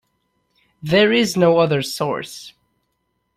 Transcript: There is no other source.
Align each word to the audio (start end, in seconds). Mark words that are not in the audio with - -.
There 0.81 1.13
is 1.13 1.37
no 1.37 1.59
other 1.59 1.83
source. 1.83 2.53